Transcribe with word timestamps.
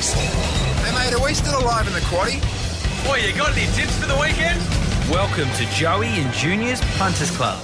Jigs. 0.00 0.12
Hey 0.14 0.92
mate, 0.94 1.12
are 1.12 1.22
we 1.22 1.34
still 1.34 1.58
alive 1.60 1.86
in 1.86 1.92
the 1.92 2.00
quaddy? 2.00 2.40
Boy, 3.06 3.16
you 3.16 3.36
got 3.36 3.52
any 3.52 3.66
tips 3.72 3.98
for 3.98 4.06
the 4.06 4.16
weekend? 4.18 4.58
Welcome 5.10 5.50
to 5.56 5.66
Joey 5.74 6.06
and 6.06 6.32
Junior's 6.32 6.80
Punters 6.96 7.30
Club. 7.36 7.62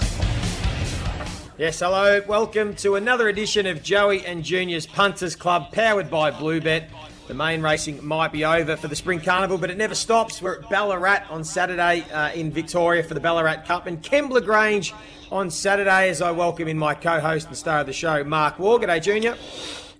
Yes, 1.56 1.80
hello. 1.80 2.20
Welcome 2.28 2.74
to 2.76 2.96
another 2.96 3.28
edition 3.28 3.66
of 3.66 3.82
Joey 3.82 4.26
and 4.26 4.44
Junior's 4.44 4.86
Punters 4.86 5.34
Club, 5.34 5.72
powered 5.72 6.10
by 6.10 6.30
Bluebet. 6.30 6.88
The 7.26 7.34
main 7.34 7.62
racing 7.62 8.06
might 8.06 8.32
be 8.32 8.44
over 8.44 8.76
for 8.76 8.88
the 8.88 8.96
Spring 8.96 9.20
Carnival, 9.20 9.56
but 9.56 9.70
it 9.70 9.78
never 9.78 9.94
stops. 9.94 10.42
We're 10.42 10.60
at 10.60 10.68
Ballarat 10.68 11.24
on 11.30 11.42
Saturday 11.42 12.02
uh, 12.12 12.32
in 12.32 12.52
Victoria 12.52 13.02
for 13.02 13.14
the 13.14 13.20
Ballarat 13.20 13.64
Cup, 13.64 13.86
and 13.86 14.02
Kembla 14.02 14.44
Grange 14.44 14.92
on 15.32 15.50
Saturday 15.50 16.10
as 16.10 16.20
I 16.20 16.32
welcome 16.32 16.68
in 16.68 16.78
my 16.78 16.94
co-host 16.94 17.48
and 17.48 17.56
star 17.56 17.80
of 17.80 17.86
the 17.86 17.94
show, 17.94 18.22
Mark 18.24 18.58
Waugh. 18.58 18.78
G'day, 18.78 19.02
Junior. 19.02 19.36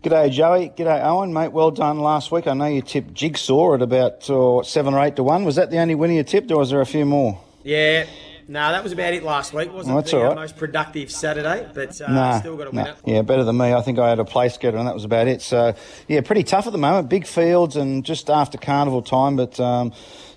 G'day, 0.02 0.30
Joey. 0.30 0.68
G'day, 0.76 1.02
Owen. 1.04 1.32
Mate, 1.32 1.52
well 1.52 1.70
done 1.70 1.98
last 1.98 2.30
week. 2.30 2.46
I 2.46 2.54
know 2.54 2.66
you 2.66 2.82
tipped 2.82 3.12
Jigsaw 3.14 3.74
at 3.74 3.82
about 3.82 4.28
uh, 4.30 4.62
seven 4.62 4.95
or 4.95 5.02
eight 5.04 5.16
to 5.16 5.23
one. 5.23 5.45
Was 5.45 5.56
that 5.56 5.70
the 5.70 5.78
only 5.78 5.95
winner 5.95 6.14
you 6.14 6.23
tipped, 6.23 6.50
or 6.50 6.59
was 6.59 6.70
there 6.70 6.80
a 6.80 6.87
few 6.87 7.04
more? 7.04 7.41
Yeah, 7.64 8.06
no, 8.46 8.70
that 8.70 8.84
was 8.84 8.92
about 8.92 9.14
it 9.14 9.24
last 9.24 9.52
week. 9.52 9.73
Wasn't 9.73 9.92
Oh, 9.92 9.96
that's 9.98 10.12
the 10.12 10.18
all 10.18 10.23
uh, 10.24 10.28
right. 10.28 10.37
most 10.37 10.56
productive 10.56 11.10
Saturday, 11.10 11.68
but 11.74 12.01
uh, 12.01 12.12
Nah, 12.12 12.38
still 12.38 12.56
got 12.56 12.68
a 12.73 12.74
nah. 12.77 12.82
winner. 12.84 12.96
Yeah, 13.04 13.23
better 13.23 13.42
than 13.42 13.56
me. 13.56 13.73
I 13.73 13.80
think 13.82 13.98
I 13.98 14.09
had 14.09 14.20
a 14.20 14.24
place 14.24 14.56
getter, 14.59 14.77
and 14.77 14.87
that 14.87 14.95
was 14.95 15.04
about 15.04 15.27
it. 15.27 15.42
So, 15.42 15.74
yeah, 16.06 16.20
pretty 16.20 16.45
tough 16.45 16.66
at 16.66 16.73
the 16.73 16.78
moment. 16.78 17.09
Big 17.09 17.26
fields 17.26 17.74
and 17.74 18.04
just 18.04 18.30
after 18.30 18.59
carnival 18.59 19.02
time, 19.02 19.34
but 19.34 19.59
um, 19.59 19.92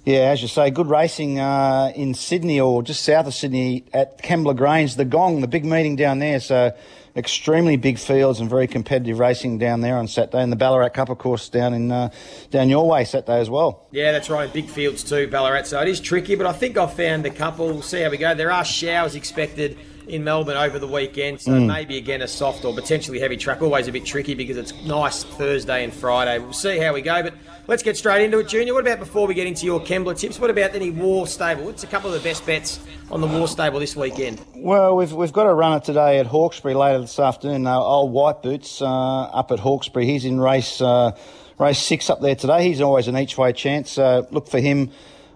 yeah, 0.10 0.32
as 0.32 0.42
you 0.42 0.48
say, 0.48 0.72
good 0.72 0.90
racing 0.90 1.40
uh, 1.40 1.92
in 1.96 2.16
Sydney 2.16 2.60
or 2.60 2.82
just 2.82 3.04
south 3.04 3.28
of 3.28 3.34
Sydney 3.36 3.84
at 3.94 4.20
Kembla 4.24 4.58
Grange, 4.58 4.96
the 4.96 5.06
Gong, 5.06 5.42
the 5.42 5.48
big 5.48 5.64
meeting 5.64 5.96
down 5.96 6.18
there. 6.18 6.40
So, 6.40 6.76
extremely 7.16 7.78
big 7.78 8.00
fields 8.00 8.40
and 8.40 8.50
very 8.50 8.66
competitive 8.66 9.20
racing 9.20 9.60
down 9.60 9.82
there 9.82 9.98
on 9.98 10.08
Saturday, 10.08 10.42
and 10.42 10.52
the 10.52 10.56
Ballarat 10.56 10.90
Cup, 10.90 11.10
of 11.10 11.20
course, 11.20 11.48
down 11.48 11.76
in 11.76 11.92
uh, 11.92 12.10
down 12.50 12.70
your 12.70 12.88
way 12.88 13.06
Saturday 13.06 13.40
as 13.40 13.52
well. 13.52 13.86
Yeah, 13.92 14.12
that's 14.12 14.32
right. 14.32 14.52
Big 14.52 14.68
fields 14.68 15.04
too, 15.04 15.28
Ballarat. 15.28 15.66
So 15.66 15.80
it 15.80 15.88
is 15.88 16.00
tricky, 16.00 16.34
but 16.34 16.48
I 16.48 16.54
think 16.54 16.76
I've 16.76 16.94
found 16.94 17.28
a 17.28 17.30
couple. 17.30 17.68
We'll 17.68 17.84
see 17.84 18.02
how 18.02 18.10
we 18.10 18.18
go. 18.18 18.34
There 18.34 18.52
are 18.52 18.66
showers 18.66 19.14
expected 19.14 19.78
in 20.10 20.24
Melbourne 20.24 20.58
over 20.58 20.80
the 20.80 20.88
weekend, 20.88 21.42
so 21.42 21.52
maybe 21.52 21.98
again 21.98 22.22
a 22.22 22.28
soft 22.28 22.66
or 22.66 22.74
potentially 22.74 23.20
heavy 23.20 23.38
track. 23.38 23.62
Always 23.62 23.88
a 23.88 23.92
bit 23.92 24.06
tricky 24.06 24.34
because 24.34 24.58
it's 24.58 24.74
nice 24.84 25.24
Thursday 25.24 25.84
and 25.84 25.94
Friday. 25.94 26.40
We'll 26.40 26.54
see 26.54 26.78
how 26.78 26.94
we 26.94 27.02
go, 27.02 27.24
but 27.24 27.34
let's 27.68 27.84
get 27.84 27.98
straight 27.98 28.24
into 28.24 28.40
it, 28.40 28.48
Junior. 28.48 28.74
What 28.74 28.82
about 28.82 29.00
before 29.00 29.28
we 29.28 29.34
get 29.34 29.48
into 29.48 29.66
your 29.66 29.80
Kembla 29.80 30.18
tips? 30.18 30.40
What 30.40 30.50
about 30.50 30.76
any 30.76 30.92
Waugh 30.92 31.26
Stable? 31.26 31.66
What's 31.66 31.84
a 31.84 31.88
couple 31.88 32.14
of 32.14 32.22
the 32.22 32.28
best 32.28 32.46
bets 32.46 32.80
on 33.12 33.22
the 33.22 33.28
Waugh 33.28 33.46
Stable 33.46 33.80
this 33.80 33.96
weekend? 33.96 34.44
Well, 34.56 34.96
we've, 34.96 35.14
we've 35.14 35.34
got 35.34 35.46
a 35.46 35.54
runner 35.54 35.80
today 35.80 36.20
at 36.20 36.28
Hawkesbury 36.28 36.74
later 36.74 37.02
this 37.02 37.20
afternoon. 37.20 37.68
Uh, 37.68 37.78
old 37.80 38.12
White 38.12 38.42
Boots 38.42 38.82
uh, 38.82 38.86
up 38.86 39.52
at 39.52 39.60
Hawkesbury. 39.60 40.06
He's 40.06 40.26
in 40.26 40.40
race 40.40 40.82
uh, 40.82 41.18
race 41.58 41.80
six 41.80 42.10
up 42.10 42.22
there 42.22 42.36
today. 42.36 42.64
He's 42.68 42.82
always 42.82 43.08
an 43.08 43.18
each 43.18 43.38
way 43.38 43.54
chance. 43.54 43.92
So 43.92 44.28
look 44.32 44.48
for 44.48 44.60
him 44.60 44.92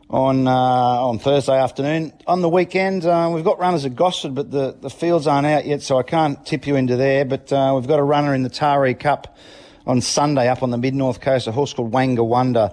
on 0.09 0.47
uh, 0.47 0.51
on 0.51 1.19
Thursday 1.19 1.57
afternoon. 1.57 2.13
On 2.27 2.41
the 2.41 2.49
weekend, 2.49 3.05
uh, 3.05 3.31
we've 3.33 3.43
got 3.43 3.59
runners 3.59 3.85
at 3.85 3.95
Gosford, 3.95 4.35
but 4.35 4.51
the, 4.51 4.75
the 4.79 4.89
fields 4.89 5.27
aren't 5.27 5.47
out 5.47 5.65
yet, 5.65 5.81
so 5.81 5.97
I 5.97 6.03
can't 6.03 6.45
tip 6.45 6.67
you 6.67 6.75
into 6.75 6.95
there. 6.95 7.25
But 7.25 7.51
uh, 7.51 7.73
we've 7.75 7.87
got 7.87 7.99
a 7.99 8.03
runner 8.03 8.33
in 8.33 8.43
the 8.43 8.49
Taree 8.49 8.99
Cup 8.99 9.37
on 9.85 10.01
Sunday 10.01 10.47
up 10.47 10.63
on 10.63 10.69
the 10.69 10.77
mid 10.77 10.93
north 10.93 11.21
coast, 11.21 11.47
a 11.47 11.51
horse 11.51 11.73
called 11.73 11.91
Wanga 11.91 12.25
Wonder. 12.25 12.71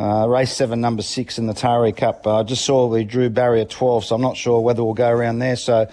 Uh, 0.00 0.26
race 0.26 0.50
seven, 0.50 0.80
number 0.80 1.02
six 1.02 1.38
in 1.38 1.46
the 1.46 1.52
Taree 1.52 1.94
Cup. 1.94 2.26
I 2.26 2.42
just 2.42 2.64
saw 2.64 2.86
we 2.86 3.04
drew 3.04 3.28
barrier 3.28 3.66
12, 3.66 4.06
so 4.06 4.14
I'm 4.14 4.22
not 4.22 4.34
sure 4.34 4.58
whether 4.60 4.82
we'll 4.82 4.94
go 4.94 5.10
around 5.10 5.40
there. 5.40 5.56
So, 5.56 5.90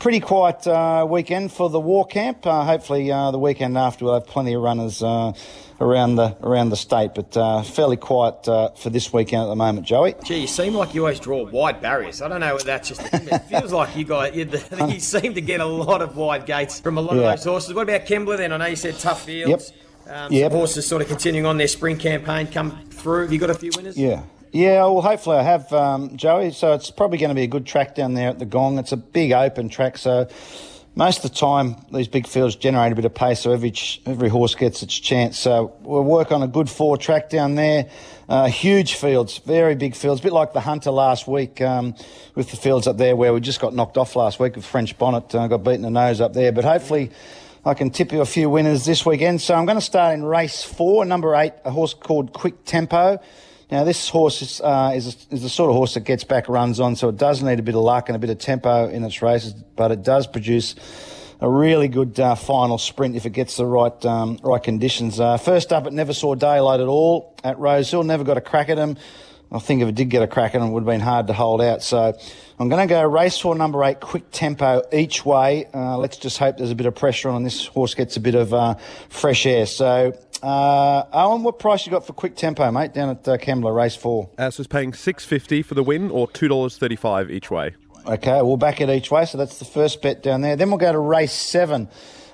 pretty 0.00 0.18
quiet 0.18 0.66
uh, 0.66 1.06
weekend 1.08 1.52
for 1.52 1.70
the 1.70 1.78
Waugh 1.78 2.02
camp. 2.02 2.44
Uh, 2.44 2.64
hopefully, 2.64 3.12
uh, 3.12 3.30
the 3.30 3.38
weekend 3.38 3.78
after 3.78 4.06
we'll 4.06 4.14
have 4.14 4.26
plenty 4.26 4.54
of 4.54 4.60
runners 4.62 5.04
uh, 5.04 5.32
around 5.80 6.16
the 6.16 6.36
around 6.42 6.70
the 6.70 6.76
state, 6.76 7.12
but 7.14 7.36
uh, 7.36 7.62
fairly 7.62 7.96
quiet 7.96 8.48
uh, 8.48 8.70
for 8.70 8.90
this 8.90 9.12
weekend 9.12 9.42
at 9.44 9.46
the 9.46 9.54
moment, 9.54 9.86
Joey. 9.86 10.16
Gee, 10.24 10.40
you 10.40 10.46
seem 10.48 10.74
like 10.74 10.92
you 10.92 11.02
always 11.02 11.20
draw 11.20 11.44
wide 11.48 11.80
barriers. 11.80 12.22
I 12.22 12.26
don't 12.28 12.40
know 12.40 12.54
whether 12.54 12.64
that's 12.64 12.88
just. 12.88 13.02
It 13.14 13.38
feels 13.42 13.72
like 13.72 13.96
you 13.96 14.04
got 14.04 14.34
you, 14.34 14.50
you 14.88 14.98
seem 14.98 15.32
to 15.34 15.40
get 15.40 15.60
a 15.60 15.64
lot 15.66 16.02
of 16.02 16.16
wide 16.16 16.44
gates 16.44 16.80
from 16.80 16.98
a 16.98 17.00
lot 17.00 17.14
Yeah. 17.14 17.34
of 17.34 17.36
those 17.38 17.44
horses. 17.44 17.72
What 17.74 17.82
about 17.82 18.04
Kembla 18.06 18.36
then? 18.36 18.52
I 18.52 18.56
know 18.56 18.66
you 18.66 18.74
said 18.74 18.98
tough 18.98 19.22
fields. 19.24 19.72
Um, 20.06 20.30
Yep. 20.30 20.52
Horses 20.52 20.86
sort 20.86 21.00
of 21.00 21.08
continuing 21.08 21.46
on 21.46 21.56
their 21.56 21.66
spring 21.66 21.96
campaign 21.96 22.46
come 22.48 22.83
through. 23.04 23.22
Have 23.22 23.32
you 23.32 23.38
got 23.38 23.50
a 23.50 23.54
few 23.54 23.70
winners? 23.76 23.96
Yeah. 23.96 24.22
Yeah, 24.50 24.82
well, 24.82 25.02
hopefully 25.02 25.36
I 25.36 25.42
have, 25.42 25.72
um, 25.72 26.16
Joey. 26.16 26.52
So 26.52 26.72
it's 26.72 26.90
probably 26.90 27.18
going 27.18 27.28
to 27.28 27.34
be 27.34 27.42
a 27.42 27.48
good 27.48 27.66
track 27.66 27.94
down 27.94 28.14
there 28.14 28.28
at 28.28 28.38
the 28.38 28.46
Gong. 28.46 28.78
It's 28.78 28.92
a 28.92 28.96
big 28.96 29.32
open 29.32 29.68
track, 29.68 29.98
so 29.98 30.28
most 30.94 31.24
of 31.24 31.30
the 31.32 31.36
time 31.36 31.74
these 31.92 32.06
big 32.06 32.26
fields 32.26 32.54
generate 32.54 32.92
a 32.92 32.94
bit 32.94 33.04
of 33.04 33.12
pace, 33.14 33.40
so 33.40 33.50
every 33.50 33.74
every 34.06 34.28
horse 34.28 34.54
gets 34.54 34.82
its 34.84 34.96
chance. 34.96 35.36
So 35.38 35.74
we'll 35.82 36.04
work 36.04 36.30
on 36.30 36.42
a 36.44 36.46
good 36.46 36.70
four 36.70 36.96
track 36.96 37.30
down 37.30 37.56
there. 37.56 37.90
Uh, 38.28 38.46
huge 38.46 38.94
fields, 38.94 39.38
very 39.38 39.74
big 39.74 39.96
fields, 39.96 40.20
a 40.20 40.22
bit 40.22 40.32
like 40.32 40.52
the 40.52 40.60
Hunter 40.60 40.92
last 40.92 41.26
week 41.26 41.60
um, 41.60 41.94
with 42.36 42.50
the 42.52 42.56
fields 42.56 42.86
up 42.86 42.96
there 42.96 43.16
where 43.16 43.34
we 43.34 43.40
just 43.40 43.60
got 43.60 43.74
knocked 43.74 43.98
off 43.98 44.14
last 44.14 44.38
week 44.38 44.54
with 44.54 44.64
French 44.64 44.96
Bonnet, 44.96 45.34
uh, 45.34 45.48
got 45.48 45.64
beaten 45.64 45.82
the 45.82 45.90
nose 45.90 46.20
up 46.20 46.32
there. 46.32 46.52
But 46.52 46.64
hopefully. 46.64 47.10
I 47.66 47.72
can 47.72 47.88
tip 47.88 48.12
you 48.12 48.20
a 48.20 48.26
few 48.26 48.50
winners 48.50 48.84
this 48.84 49.06
weekend. 49.06 49.40
So 49.40 49.54
I'm 49.54 49.64
going 49.64 49.78
to 49.78 49.84
start 49.84 50.12
in 50.12 50.22
race 50.22 50.62
four, 50.62 51.06
number 51.06 51.34
eight, 51.34 51.54
a 51.64 51.70
horse 51.70 51.94
called 51.94 52.34
Quick 52.34 52.66
Tempo. 52.66 53.18
Now, 53.70 53.84
this 53.84 54.10
horse 54.10 54.42
is, 54.42 54.60
uh, 54.60 54.92
is, 54.94 55.26
is 55.30 55.40
the 55.40 55.48
sort 55.48 55.70
of 55.70 55.76
horse 55.76 55.94
that 55.94 56.00
gets 56.00 56.24
back 56.24 56.50
runs 56.50 56.78
on, 56.78 56.94
so 56.94 57.08
it 57.08 57.16
does 57.16 57.42
need 57.42 57.58
a 57.58 57.62
bit 57.62 57.74
of 57.74 57.80
luck 57.80 58.10
and 58.10 58.16
a 58.16 58.18
bit 58.18 58.28
of 58.28 58.36
tempo 58.36 58.90
in 58.90 59.02
its 59.02 59.22
races, 59.22 59.54
but 59.54 59.90
it 59.90 60.02
does 60.02 60.26
produce 60.26 60.74
a 61.40 61.48
really 61.48 61.88
good 61.88 62.20
uh, 62.20 62.34
final 62.34 62.76
sprint 62.76 63.16
if 63.16 63.24
it 63.24 63.30
gets 63.30 63.56
the 63.56 63.64
right 63.64 64.04
um, 64.04 64.38
right 64.42 64.62
conditions. 64.62 65.18
Uh, 65.18 65.38
first 65.38 65.72
up, 65.72 65.86
it 65.86 65.94
never 65.94 66.12
saw 66.12 66.34
daylight 66.34 66.80
at 66.80 66.86
all 66.86 67.34
at 67.42 67.58
Rosehill, 67.58 68.04
never 68.04 68.24
got 68.24 68.36
a 68.36 68.42
crack 68.42 68.68
at 68.68 68.76
him. 68.76 68.98
I 69.54 69.60
think 69.60 69.82
if 69.82 69.88
it 69.88 69.94
did 69.94 70.10
get 70.10 70.20
a 70.20 70.26
crack 70.26 70.52
him, 70.52 70.62
it 70.62 70.70
would 70.70 70.80
have 70.80 70.86
been 70.86 71.00
hard 71.00 71.28
to 71.28 71.32
hold 71.32 71.62
out. 71.62 71.80
So 71.80 72.12
I'm 72.58 72.68
going 72.68 72.86
to 72.86 72.92
go 72.92 73.02
race 73.04 73.38
four, 73.38 73.54
number 73.54 73.84
eight, 73.84 74.00
quick 74.00 74.30
tempo 74.32 74.82
each 74.92 75.24
way. 75.24 75.66
Uh, 75.72 75.96
let's 75.96 76.16
just 76.16 76.38
hope 76.38 76.56
there's 76.56 76.72
a 76.72 76.74
bit 76.74 76.86
of 76.86 76.96
pressure 76.96 77.28
on 77.28 77.36
and 77.36 77.46
this 77.46 77.66
horse 77.66 77.94
gets 77.94 78.16
a 78.16 78.20
bit 78.20 78.34
of 78.34 78.52
uh, 78.52 78.74
fresh 79.08 79.46
air. 79.46 79.66
So, 79.66 80.12
uh, 80.42 81.04
Owen, 81.12 81.44
what 81.44 81.60
price 81.60 81.86
you 81.86 81.92
got 81.92 82.04
for 82.04 82.14
quick 82.14 82.34
tempo, 82.34 82.68
mate, 82.72 82.92
down 82.92 83.10
at 83.10 83.28
uh, 83.28 83.38
Kembla, 83.38 83.72
race 83.74 83.94
four? 83.94 84.28
As 84.36 84.58
was 84.58 84.66
paying 84.66 84.92
six 84.92 85.24
fifty 85.24 85.62
for 85.62 85.74
the 85.74 85.84
win, 85.84 86.10
or 86.10 86.28
two 86.28 86.48
dollars 86.48 86.76
thirty 86.76 86.96
five 86.96 87.30
each 87.30 87.48
way. 87.50 87.76
Okay, 88.06 88.42
we'll 88.42 88.56
back 88.56 88.80
it 88.80 88.90
each 88.90 89.10
way. 89.10 89.24
So 89.24 89.38
that's 89.38 89.58
the 89.58 89.64
first 89.64 90.02
bet 90.02 90.22
down 90.22 90.40
there. 90.40 90.56
Then 90.56 90.68
we'll 90.68 90.78
go 90.78 90.92
to 90.92 90.98
race 90.98 91.32
seven 91.32 91.88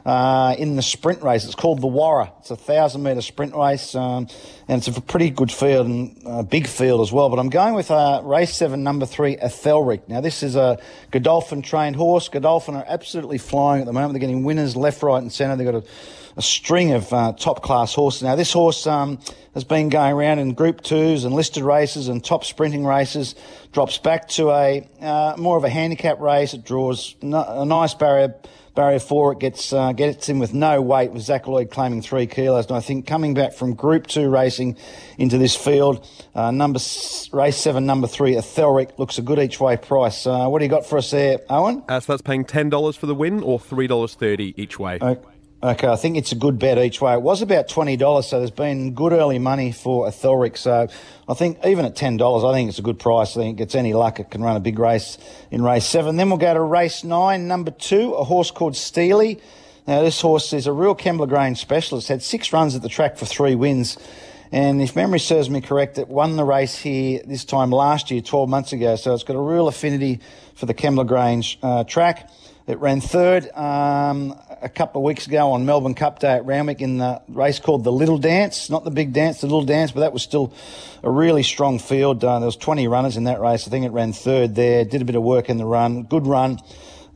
uh, 0.05 0.55
in 0.59 0.77
the 0.77 0.83
sprint 0.83 1.23
race. 1.23 1.45
It's 1.45 1.55
called 1.55 1.81
the 1.81 1.87
Warra. 1.87 2.33
It's 2.41 2.51
a 2.51 2.57
thousand 2.57 3.03
metre 3.03 3.23
sprint 3.23 3.55
race, 3.55 3.95
um, 3.95 4.29
and 4.69 4.79
it's 4.79 4.97
a 4.97 5.01
pretty 5.01 5.31
good 5.31 5.53
field 5.53 5.87
and 5.87 6.17
a 6.27 6.43
big 6.43 6.67
field 6.67 7.01
as 7.01 7.13
well. 7.13 7.29
But 7.29 7.39
I'm 7.39 7.51
going 7.51 7.75
with 7.75 7.91
uh, 7.91 8.23
race 8.25 8.55
seven, 8.55 8.83
number 8.83 9.07
three, 9.07 9.37
Athelric. 9.37 10.09
Now 10.09 10.21
this 10.21 10.43
is 10.43 10.57
a 10.57 10.79
Godolphin 11.11 11.63
trained 11.63 11.97
horse. 11.97 12.29
Godolphin 12.29 12.75
are 12.77 12.85
absolutely 12.87 13.39
flying 13.39 13.81
at 13.83 13.87
the 13.87 13.93
moment. 13.93 14.15
They're 14.15 14.21
getting 14.21 14.45
winners 14.45 14.77
left, 14.77 15.03
right, 15.03 15.21
and 15.21 15.33
centre. 15.33 15.57
They've 15.57 15.73
got 15.73 15.85
a 15.85 15.85
a 16.37 16.43
string 16.43 16.93
of 16.93 17.13
uh, 17.13 17.33
top 17.33 17.63
class 17.63 17.95
horses. 17.95 18.23
Now, 18.23 18.37
this 18.37 18.53
horse 18.53 18.87
um, 18.87 19.19
has 19.55 19.65
been 19.65 19.89
going 19.89 20.13
around 20.13 20.39
in 20.39 20.55
Group 20.55 20.83
Twos 20.83 21.25
and 21.25 21.35
listed 21.35 21.63
races 21.63 22.09
and 22.09 22.25
top 22.25 22.45
sprinting 22.45 22.87
races. 22.87 23.35
Drops 23.73 23.99
back 23.99 24.29
to 24.31 24.51
a 24.51 24.89
uh, 25.01 25.35
more 25.39 25.57
of 25.57 25.65
a 25.65 25.69
handicap 25.71 26.21
race. 26.21 26.55
It 26.55 26.65
draws 26.65 27.15
no, 27.23 27.45
a 27.47 27.65
nice 27.65 27.95
barrier. 27.95 28.35
Barrier 28.73 29.01
four, 29.01 29.33
it 29.33 29.41
gets 29.41 29.73
uh, 29.73 29.91
gets 29.93 30.29
in 30.29 30.39
with 30.39 30.55
no 30.55 30.81
weight, 30.81 31.11
with 31.11 31.23
Zach 31.23 31.49
Lloyd 31.49 31.71
claiming 31.73 32.03
three 32.03 32.29
kilos. 32.29 32.67
And 32.69 32.77
I 32.77 32.81
think 32.81 33.05
coming 33.05 33.35
back 33.35 33.53
from 33.53 33.75
Group 33.75 34.07
Two 34.07 34.31
racing 34.31 34.77
into 35.19 35.39
this 35.39 35.57
field, 35.57 36.07
uh, 36.37 36.53
number 36.53 36.77
s- 36.77 37.29
race 37.33 37.57
seven, 37.57 37.85
number 37.85 38.07
three, 38.07 38.35
Athelric 38.37 38.97
looks 38.97 39.19
a 39.19 39.23
good 39.23 39.41
each 39.41 39.59
way 39.59 39.77
price. 39.77 40.25
Uh, 40.25 40.47
what 40.47 40.61
do 40.61 40.65
you 40.67 40.71
got 40.71 40.87
for 40.87 40.99
us 40.99 41.11
there, 41.11 41.41
Owen? 41.51 41.83
so 41.89 41.99
that's 41.99 42.23
paying 42.23 42.45
ten 42.45 42.71
dollars 42.71 42.95
for 42.95 43.07
the 43.07 43.15
win, 43.15 43.43
or 43.43 43.59
three 43.59 43.89
dollars 43.89 44.15
thirty 44.15 44.55
each 44.57 44.79
way. 44.79 44.99
O- 45.01 45.19
Okay, 45.63 45.89
I 45.89 45.97
think 45.97 46.17
it's 46.17 46.33
a 46.33 46.37
good 46.37 46.59
bet 46.59 46.79
each 46.79 47.03
way. 47.03 47.13
It 47.13 47.21
was 47.21 47.43
about 47.43 47.69
twenty 47.69 47.99
dollars, 47.99 48.27
so 48.27 48.39
there's 48.39 48.51
been 48.51 48.95
good 48.95 49.13
early 49.13 49.39
money 49.39 49.73
for 49.73 50.07
Athelric. 50.07 50.57
So 50.57 50.89
I 51.29 51.35
think 51.35 51.59
even 51.67 51.85
at 51.85 51.95
ten 51.95 52.17
dollars, 52.17 52.45
I 52.45 52.55
think 52.55 52.71
it's 52.71 52.79
a 52.79 52.83
good 52.83 52.99
price. 52.99 53.37
I 53.37 53.41
think 53.41 53.57
it 53.57 53.65
gets 53.65 53.75
any 53.75 53.93
luck, 53.93 54.21
it 54.21 54.31
can 54.31 54.43
run 54.43 54.57
a 54.57 54.61
big 54.61 54.79
race 54.79 55.19
in 55.51 55.63
race 55.63 55.85
seven. 55.85 56.17
Then 56.17 56.31
we'll 56.31 56.39
go 56.39 56.55
to 56.55 56.63
race 56.63 57.05
nine, 57.05 57.47
number 57.47 57.73
two, 57.73 58.15
a 58.15 58.25
horse 58.25 58.51
called 58.51 58.75
Steely. 58.75 59.39
Now 59.87 60.01
this 60.01 60.19
horse 60.23 60.55
is 60.55 60.67
a 60.67 60.73
real 60.73 60.95
Kembla 60.95 61.29
Grange 61.29 61.59
specialist. 61.59 62.09
Had 62.09 62.23
six 62.23 62.55
runs 62.55 62.75
at 62.75 62.81
the 62.81 62.89
track 62.89 63.19
for 63.19 63.27
three 63.27 63.55
wins. 63.55 63.99
And 64.53 64.83
if 64.83 64.97
memory 64.97 65.21
serves 65.21 65.49
me 65.49 65.61
correct, 65.61 65.99
it 65.99 66.09
won 66.09 66.37
the 66.37 66.45
race 66.45 66.77
here 66.77 67.23
this 67.25 67.45
time 67.45 67.71
last 67.71 68.11
year, 68.11 68.21
12 68.21 68.49
months 68.49 68.73
ago. 68.73 68.97
So 68.97 69.15
it's 69.15 69.23
got 69.23 69.37
a 69.37 69.41
real 69.41 69.69
affinity 69.69 70.21
for 70.57 70.67
the 70.67 70.75
Kembla 70.75 71.07
Grange 71.07 71.59
uh, 71.63 71.85
track. 71.85 72.29
It 72.67 72.79
ran 72.79 73.01
third 73.01 73.49
um, 73.57 74.35
a 74.61 74.69
couple 74.69 75.01
of 75.01 75.05
weeks 75.05 75.27
ago 75.27 75.53
on 75.53 75.67
Melbourne 75.67 75.95
Cup 75.95 76.19
Day 76.19 76.35
at 76.35 76.45
Randwick 76.47 76.81
in 76.81 76.99
the 76.99 77.23
race 77.29 77.59
called 77.59 77.85
the 77.85 77.93
Little 77.93 78.19
Dance. 78.19 78.71
Not 78.71 78.85
the 78.85 78.91
big 78.91 79.13
dance, 79.13 79.41
the 79.41 79.47
Little 79.47 79.65
Dance, 79.65 79.93
but 79.93 80.01
that 80.01 80.13
was 80.13 80.23
still 80.23 80.53
a 81.03 81.11
really 81.11 81.43
strong 81.43 81.79
field. 81.79 82.25
Uh, 82.25 82.39
there 82.39 82.47
was 82.47 82.57
20 82.57 82.87
runners 82.89 83.17
in 83.17 83.25
that 83.25 83.41
race. 83.41 83.67
I 83.67 83.71
think 83.71 83.87
it 83.87 83.93
ran 83.93 84.13
third 84.13 84.55
there. 84.55 84.85
Did 84.85 85.03
a 85.03 85.05
bit 85.05 85.17
of 85.17 85.23
work 85.23 85.49
in 85.49 85.59
the 85.59 85.65
run. 85.65 86.03
Good 86.05 86.27
run. 86.27 86.61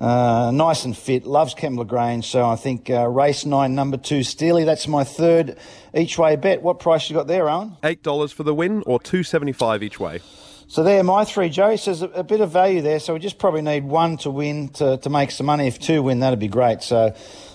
Uh, 0.01 0.51
nice 0.53 0.85
and 0.85 0.97
fit, 0.97 1.25
loves 1.25 1.55
Kembla 1.55 1.87
Grange, 1.87 2.27
so 2.27 2.45
I 2.45 2.57
think 2.57 2.91
uh, 2.91 3.07
race 3.07 3.47
nine, 3.47 3.75
number 3.75 3.97
two, 3.97 4.23
Steely. 4.23 4.65
That's 4.65 4.89
my 4.89 5.05
third 5.05 5.57
each 5.95 6.19
way 6.19 6.37
bet. 6.37 6.63
What 6.63 6.81
price 6.81 7.09
you 7.09 7.15
got 7.17 7.29
there, 7.29 7.49
Owen? 7.49 7.77
Eight 7.85 8.03
dollars 8.03 8.33
for 8.33 8.43
the 8.43 8.55
win, 8.55 8.83
or 8.87 8.99
two 8.99 9.23
seventy 9.23 9.53
five 9.53 9.83
each 9.83 10.01
way. 10.01 10.21
So 10.67 10.83
there, 10.83 11.03
my 11.03 11.25
three. 11.25 11.51
Joey 11.51 11.77
says 11.77 12.03
a, 12.03 12.25
bit 12.25 12.41
of 12.41 12.51
value 12.51 12.81
there. 12.81 12.99
So 12.99 13.15
we 13.15 13.21
just 13.21 13.39
probably 13.39 13.63
need 13.63 13.85
one 13.85 14.17
to 14.19 14.31
win 14.31 14.69
to, 14.71 14.97
to 14.99 15.11
make 15.11 15.31
some 15.31 15.47
money. 15.47 15.67
If 15.69 15.79
two 15.79 16.03
win, 16.03 16.21
that'd 16.21 16.39
be 16.39 16.49
great. 16.49 16.83
So 16.83 17.15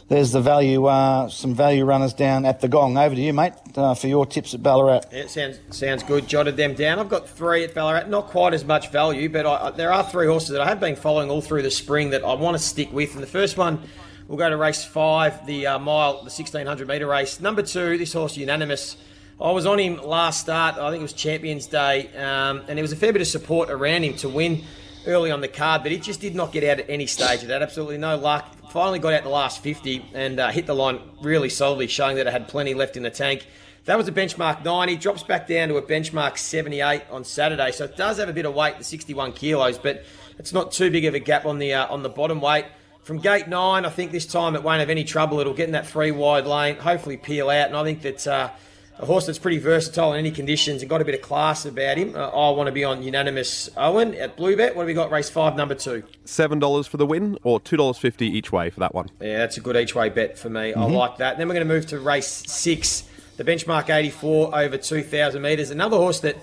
there's 0.09 0.31
the 0.31 0.41
value, 0.41 0.85
uh, 0.85 1.27
some 1.29 1.53
value 1.53 1.85
runners 1.85 2.13
down 2.13 2.45
at 2.45 2.61
the 2.61 2.67
gong. 2.67 2.97
Over 2.97 3.15
to 3.15 3.21
you, 3.21 3.33
mate, 3.33 3.53
uh, 3.75 3.95
for 3.95 4.07
your 4.07 4.25
tips 4.25 4.53
at 4.53 4.61
Ballarat. 4.61 5.01
Yeah, 5.11 5.27
sounds 5.27 5.59
sounds 5.71 6.03
good. 6.03 6.27
Jotted 6.27 6.55
them 6.55 6.75
down. 6.75 6.99
I've 6.99 7.09
got 7.09 7.27
three 7.27 7.63
at 7.63 7.73
Ballarat. 7.73 8.07
Not 8.07 8.27
quite 8.27 8.53
as 8.53 8.63
much 8.63 8.91
value, 8.91 9.27
but 9.29 9.45
I, 9.45 9.71
there 9.71 9.91
are 9.91 10.03
three 10.03 10.27
horses 10.27 10.49
that 10.49 10.61
I 10.61 10.67
have 10.67 10.79
been 10.79 10.95
following 10.95 11.29
all 11.29 11.41
through 11.41 11.63
the 11.63 11.71
spring 11.71 12.11
that 12.11 12.23
I 12.23 12.33
want 12.35 12.57
to 12.57 12.63
stick 12.63 12.91
with. 12.93 13.13
And 13.15 13.23
the 13.23 13.27
first 13.27 13.57
one. 13.57 13.81
We'll 14.27 14.37
go 14.37 14.47
to 14.47 14.57
race 14.57 14.85
five, 14.85 15.47
the 15.47 15.65
uh, 15.65 15.79
mile, 15.79 16.17
the 16.17 16.29
1600 16.29 16.87
metre 16.87 17.07
race. 17.07 17.39
Number 17.39 17.63
two, 17.63 17.97
this 17.97 18.13
horse, 18.13 18.37
Unanimous. 18.37 18.95
I 19.41 19.51
was 19.51 19.65
on 19.65 19.79
him 19.79 20.03
last 20.03 20.41
start. 20.41 20.75
I 20.77 20.89
think 20.89 20.99
it 20.99 21.03
was 21.03 21.13
Champions 21.13 21.65
Day, 21.65 22.09
um, 22.17 22.59
and 22.67 22.77
there 22.77 22.81
was 22.81 22.91
a 22.91 22.97
fair 22.97 23.13
bit 23.13 23.21
of 23.21 23.27
support 23.27 23.69
around 23.69 24.03
him 24.03 24.13
to 24.17 24.27
win 24.27 24.65
early 25.07 25.31
on 25.31 25.39
the 25.39 25.47
card, 25.47 25.81
but 25.81 25.93
he 25.93 25.97
just 25.97 26.19
did 26.19 26.35
not 26.35 26.51
get 26.51 26.65
out 26.65 26.81
at 26.81 26.89
any 26.89 27.05
stage. 27.05 27.41
It 27.41 27.49
had 27.49 27.63
absolutely 27.63 27.99
no 27.99 28.17
luck. 28.17 28.53
Finally 28.71 28.99
got 28.99 29.13
out 29.13 29.23
the 29.23 29.29
last 29.29 29.63
50 29.63 30.07
and 30.13 30.41
uh, 30.41 30.49
hit 30.49 30.65
the 30.65 30.75
line 30.75 30.99
really 31.21 31.47
solidly, 31.47 31.87
showing 31.87 32.17
that 32.17 32.27
it 32.27 32.33
had 32.33 32.49
plenty 32.49 32.73
left 32.73 32.97
in 32.97 33.03
the 33.03 33.09
tank. 33.09 33.47
That 33.85 33.97
was 33.97 34.09
a 34.09 34.11
benchmark 34.11 34.65
90. 34.65 34.97
Drops 34.97 35.23
back 35.23 35.47
down 35.47 35.69
to 35.69 35.77
a 35.77 35.81
benchmark 35.81 36.37
78 36.37 37.03
on 37.09 37.23
Saturday, 37.23 37.71
so 37.71 37.85
it 37.85 37.95
does 37.95 38.17
have 38.17 38.27
a 38.27 38.33
bit 38.33 38.45
of 38.45 38.53
weight, 38.53 38.77
the 38.77 38.83
61 38.83 39.31
kilos, 39.31 39.77
but 39.77 40.03
it's 40.37 40.51
not 40.51 40.73
too 40.73 40.91
big 40.91 41.05
of 41.05 41.13
a 41.13 41.19
gap 41.19 41.45
on 41.45 41.59
the 41.59 41.75
uh, 41.75 41.87
on 41.87 42.03
the 42.03 42.09
bottom 42.09 42.41
weight. 42.41 42.65
From 43.03 43.19
gate 43.19 43.47
nine, 43.47 43.85
I 43.85 43.89
think 43.89 44.11
this 44.11 44.25
time 44.25 44.55
it 44.55 44.63
won't 44.63 44.81
have 44.81 44.89
any 44.89 45.05
trouble. 45.05 45.39
It'll 45.39 45.53
get 45.53 45.67
in 45.67 45.71
that 45.71 45.87
three 45.87 46.11
wide 46.11 46.45
lane, 46.45 46.75
hopefully 46.75 47.15
peel 47.15 47.49
out, 47.49 47.69
and 47.69 47.77
I 47.77 47.85
think 47.85 48.01
that. 48.01 48.27
Uh, 48.27 48.49
a 48.99 49.05
horse 49.05 49.25
that's 49.25 49.39
pretty 49.39 49.57
versatile 49.57 50.13
in 50.13 50.19
any 50.19 50.29
conditions 50.29 50.81
and 50.81 50.89
got 50.89 51.01
a 51.01 51.05
bit 51.05 51.15
of 51.15 51.21
class 51.21 51.65
about 51.65 51.97
him. 51.97 52.15
Uh, 52.15 52.27
I 52.27 52.51
want 52.51 52.67
to 52.67 52.71
be 52.71 52.83
on 52.83 53.01
unanimous 53.01 53.69
Owen 53.77 54.13
at 54.15 54.37
Bluebet. 54.37 54.75
What 54.75 54.83
have 54.83 54.87
we 54.87 54.93
got? 54.93 55.09
Race 55.09 55.29
five, 55.29 55.55
number 55.55 55.75
two. 55.75 56.03
Seven 56.25 56.59
dollars 56.59 56.85
for 56.85 56.97
the 56.97 57.05
win, 57.05 57.37
or 57.43 57.59
two 57.59 57.77
dollars 57.77 57.97
fifty 57.97 58.27
each 58.27 58.51
way 58.51 58.69
for 58.69 58.81
that 58.81 58.93
one. 58.93 59.09
Yeah, 59.21 59.39
that's 59.39 59.57
a 59.57 59.61
good 59.61 59.77
each 59.77 59.95
way 59.95 60.09
bet 60.09 60.37
for 60.37 60.49
me. 60.49 60.73
Mm-hmm. 60.73 60.81
I 60.81 60.85
like 60.85 61.17
that. 61.17 61.37
Then 61.37 61.47
we're 61.47 61.55
going 61.55 61.67
to 61.67 61.73
move 61.73 61.87
to 61.87 61.99
race 61.99 62.27
six, 62.27 63.03
the 63.37 63.43
benchmark 63.43 63.89
eighty 63.89 64.09
four 64.11 64.53
over 64.55 64.77
two 64.77 65.01
thousand 65.01 65.41
metres. 65.41 65.71
Another 65.71 65.97
horse 65.97 66.19
that 66.19 66.35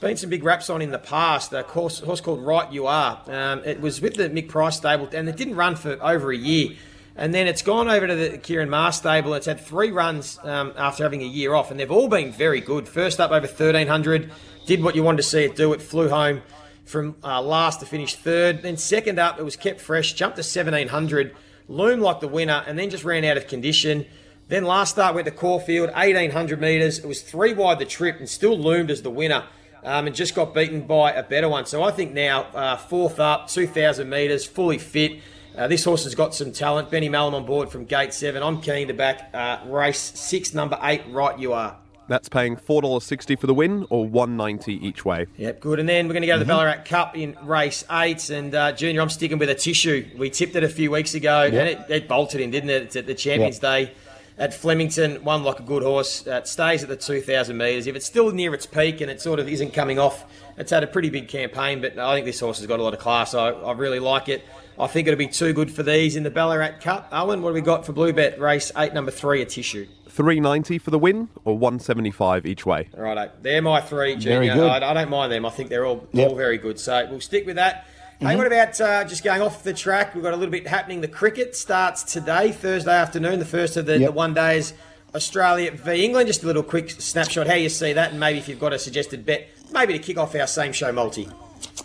been 0.00 0.16
some 0.18 0.28
big 0.28 0.44
raps 0.44 0.68
on 0.68 0.82
in 0.82 0.90
the 0.90 0.98
past. 0.98 1.50
A 1.54 1.62
horse, 1.62 2.00
horse 2.00 2.20
called 2.20 2.44
Right 2.44 2.70
You 2.70 2.86
Are. 2.86 3.22
Um, 3.26 3.62
it 3.64 3.80
was 3.80 4.02
with 4.02 4.16
the 4.16 4.28
Mick 4.28 4.48
Price 4.48 4.76
stable, 4.76 5.08
and 5.14 5.26
it 5.28 5.36
didn't 5.36 5.54
run 5.54 5.76
for 5.76 5.96
over 6.04 6.30
a 6.30 6.36
year. 6.36 6.76
And 7.16 7.32
then 7.32 7.46
it's 7.46 7.62
gone 7.62 7.88
over 7.88 8.06
to 8.06 8.14
the 8.14 8.38
Ciaron 8.38 8.68
Maher 8.68 8.90
stable. 8.90 9.34
It's 9.34 9.46
had 9.46 9.60
three 9.60 9.92
runs 9.92 10.38
um, 10.42 10.72
after 10.76 11.04
having 11.04 11.22
a 11.22 11.26
year 11.26 11.54
off, 11.54 11.70
and 11.70 11.78
they've 11.78 11.90
all 11.90 12.08
been 12.08 12.32
very 12.32 12.60
good. 12.60 12.88
First 12.88 13.20
up 13.20 13.30
over 13.30 13.46
1300, 13.46 14.32
did 14.66 14.82
what 14.82 14.96
you 14.96 15.04
wanted 15.04 15.18
to 15.18 15.22
see 15.22 15.44
it 15.44 15.54
do. 15.54 15.72
It 15.72 15.80
flew 15.80 16.08
home 16.08 16.42
from 16.84 17.14
uh, 17.22 17.40
last 17.40 17.80
to 17.80 17.86
finish 17.86 18.16
third. 18.16 18.62
Then 18.62 18.76
second 18.76 19.18
up, 19.18 19.38
it 19.38 19.44
was 19.44 19.56
kept 19.56 19.80
fresh, 19.80 20.12
jumped 20.12 20.36
to 20.36 20.40
1700, 20.40 21.36
loomed 21.68 22.02
like 22.02 22.20
the 22.20 22.28
winner, 22.28 22.64
and 22.66 22.78
then 22.78 22.90
just 22.90 23.04
ran 23.04 23.24
out 23.24 23.36
of 23.36 23.46
condition. 23.46 24.06
Then 24.48 24.64
last 24.64 24.90
start 24.90 25.14
went 25.14 25.26
to 25.26 25.30
Caulfield, 25.30 25.90
1800 25.90 26.60
metres. 26.60 26.98
It 26.98 27.06
was 27.06 27.22
three 27.22 27.54
wide 27.54 27.78
the 27.78 27.86
trip 27.86 28.18
and 28.18 28.28
still 28.28 28.58
loomed 28.58 28.90
as 28.90 29.02
the 29.02 29.10
winner. 29.10 29.44
Um, 29.82 30.06
and 30.06 30.16
just 30.16 30.34
got 30.34 30.54
beaten 30.54 30.86
by 30.86 31.12
a 31.12 31.22
better 31.22 31.46
one. 31.46 31.66
So 31.66 31.82
I 31.82 31.90
think 31.90 32.14
now, 32.14 32.44
uh, 32.54 32.78
fourth 32.78 33.20
up, 33.20 33.48
2,000 33.48 34.08
metres, 34.08 34.46
fully 34.46 34.78
fit. 34.78 35.20
Uh, 35.56 35.68
this 35.68 35.84
horse 35.84 36.04
has 36.04 36.14
got 36.14 36.34
some 36.34 36.50
talent. 36.50 36.90
Benny 36.90 37.08
Melham 37.08 37.34
on 37.34 37.46
board 37.46 37.70
from 37.70 37.84
gate 37.84 38.12
seven. 38.12 38.42
I'm 38.42 38.60
keen 38.60 38.88
to 38.88 38.94
back 38.94 39.30
uh, 39.32 39.58
race 39.66 40.00
six, 40.00 40.52
number 40.52 40.78
eight. 40.82 41.02
Right, 41.08 41.38
you 41.38 41.52
are. 41.52 41.76
That's 42.06 42.28
paying 42.28 42.56
four 42.56 42.82
dollars 42.82 43.04
sixty 43.04 43.36
for 43.36 43.46
the 43.46 43.54
win, 43.54 43.86
or 43.88 44.06
one 44.06 44.36
ninety 44.36 44.74
each 44.86 45.04
way. 45.04 45.26
Yep, 45.36 45.60
good. 45.60 45.80
And 45.80 45.88
then 45.88 46.06
we're 46.06 46.12
going 46.12 46.22
to 46.22 46.26
go 46.26 46.34
to 46.34 46.38
the 46.40 46.44
mm-hmm. 46.44 46.58
Ballarat 46.58 46.84
Cup 46.84 47.16
in 47.16 47.36
race 47.42 47.84
eight. 47.90 48.28
And 48.30 48.54
uh, 48.54 48.72
Junior, 48.72 49.00
I'm 49.00 49.08
sticking 49.08 49.38
with 49.38 49.48
Atishu. 49.48 50.16
We 50.18 50.28
tipped 50.28 50.56
it 50.56 50.64
a 50.64 50.68
few 50.68 50.90
weeks 50.90 51.14
ago, 51.14 51.44
yep. 51.44 51.52
and 51.52 51.68
it, 51.68 52.02
it, 52.02 52.08
bolted 52.08 52.40
in, 52.40 52.50
didn't 52.50 52.70
it? 52.70 52.82
It's 52.82 52.96
at 52.96 53.06
the 53.06 53.14
Champions 53.14 53.62
yep. 53.62 53.86
Day 53.86 53.94
at 54.38 54.54
Flemington. 54.54 55.22
Won 55.24 55.44
like 55.44 55.60
a 55.60 55.62
good 55.62 55.82
horse. 55.82 56.26
Uh, 56.26 56.32
it 56.36 56.48
stays 56.48 56.82
at 56.82 56.88
the 56.88 56.96
2,000 56.96 57.56
metres. 57.56 57.86
If 57.86 57.96
it's 57.96 58.06
still 58.06 58.30
near 58.32 58.54
its 58.54 58.66
peak 58.66 59.00
and 59.00 59.10
it 59.10 59.20
sort 59.20 59.38
of 59.38 59.48
isn't 59.48 59.72
coming 59.72 59.98
off, 59.98 60.24
it's 60.56 60.70
had 60.70 60.82
a 60.82 60.86
pretty 60.86 61.10
big 61.10 61.28
campaign. 61.28 61.80
But 61.80 61.98
I 61.98 62.14
think 62.14 62.26
this 62.26 62.40
horse 62.40 62.58
has 62.58 62.66
got 62.66 62.80
a 62.80 62.82
lot 62.82 62.94
of 62.94 63.00
class. 63.00 63.34
I, 63.34 63.48
I 63.48 63.72
really 63.72 64.00
like 64.00 64.28
it. 64.28 64.44
I 64.78 64.88
think 64.88 65.06
it'll 65.06 65.18
be 65.18 65.28
too 65.28 65.52
good 65.52 65.70
for 65.70 65.84
these 65.84 66.16
in 66.16 66.24
the 66.24 66.30
Ballarat 66.30 66.80
Cup. 66.80 67.08
Owen, 67.12 67.42
what 67.42 67.50
have 67.50 67.54
we 67.54 67.60
got 67.60 67.86
for 67.86 67.92
Blue 67.92 68.12
Bet 68.12 68.40
race 68.40 68.72
eight, 68.76 68.92
number 68.92 69.12
three, 69.12 69.44
Atishu? 69.44 69.86
Three 70.08 70.40
ninety 70.40 70.78
for 70.78 70.90
the 70.90 70.98
win, 70.98 71.28
or 71.44 71.56
one 71.56 71.78
seventy 71.78 72.10
five 72.10 72.44
each 72.44 72.66
way. 72.66 72.88
Right, 72.96 73.30
they're 73.42 73.62
my 73.62 73.80
three. 73.80 74.16
Junior. 74.16 74.40
Very 74.40 74.48
good. 74.48 74.68
I, 74.68 74.90
I, 74.90 74.94
don't 74.94 75.10
mind 75.10 75.30
them. 75.30 75.46
I 75.46 75.50
think 75.50 75.70
they're 75.70 75.86
all 75.86 76.06
yep. 76.12 76.30
all 76.30 76.36
very 76.36 76.58
good. 76.58 76.80
So 76.80 77.06
we'll 77.08 77.20
stick 77.20 77.46
with 77.46 77.56
that. 77.56 77.86
Mm-hmm. 78.14 78.26
Hey, 78.26 78.36
what 78.36 78.46
about 78.46 78.80
uh, 78.80 79.04
just 79.04 79.24
going 79.24 79.42
off 79.42 79.64
the 79.64 79.74
track? 79.74 80.14
We've 80.14 80.22
got 80.22 80.34
a 80.34 80.36
little 80.36 80.52
bit 80.52 80.68
happening. 80.68 81.00
The 81.00 81.08
cricket 81.08 81.56
starts 81.56 82.04
today, 82.04 82.52
Thursday 82.52 82.94
afternoon, 82.94 83.40
the 83.40 83.44
first 83.44 83.76
of 83.76 83.86
the, 83.86 83.98
yep. 83.98 84.08
the 84.10 84.12
one 84.12 84.34
days. 84.34 84.72
Australia 85.14 85.72
v 85.72 86.04
England. 86.04 86.28
Just 86.28 86.42
a 86.42 86.46
little 86.46 86.62
quick 86.62 86.90
snapshot 86.90 87.46
how 87.46 87.54
you 87.54 87.68
see 87.68 87.92
that, 87.92 88.10
and 88.10 88.20
maybe 88.20 88.38
if 88.38 88.48
you've 88.48 88.60
got 88.60 88.72
a 88.72 88.78
suggested 88.78 89.26
bet, 89.26 89.48
maybe 89.72 89.92
to 89.92 89.98
kick 89.98 90.16
off 90.16 90.34
our 90.34 90.46
same 90.46 90.72
show 90.72 90.92
multi. 90.92 91.28